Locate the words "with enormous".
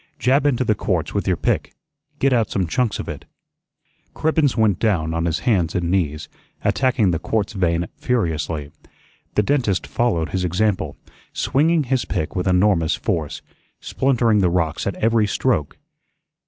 12.35-12.95